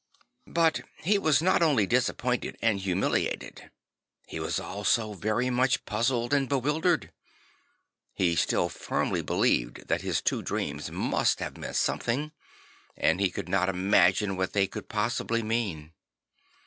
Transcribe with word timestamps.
But 0.47 0.81
he 1.03 1.19
was 1.19 1.43
not 1.43 1.61
only 1.61 1.85
disappointed 1.85 2.57
and 2.59 2.79
humili 2.79 3.31
ated; 3.31 3.69
he 4.25 4.39
was 4.39 4.59
also 4.59 5.13
very 5.13 5.51
much 5.51 5.85
puzzled 5.85 6.33
and 6.33 6.49
bewild 6.49 6.85
ered. 6.85 7.09
He 8.15 8.35
still 8.35 8.67
firmly 8.67 9.21
believed 9.21 9.89
that 9.89 10.01
his 10.01 10.19
two 10.23 10.41
dreams 10.41 10.89
must 10.89 11.39
have 11.39 11.55
meant 11.55 11.75
something; 11.75 12.31
and 12.97 13.19
he 13.21 13.29
could 13.29 13.47
not 13.47 13.69
imagine 13.69 14.35
what 14.37 14.53
they 14.53 14.65
could 14.65 14.89
possibly 14.89 15.43
mean. 15.43 15.93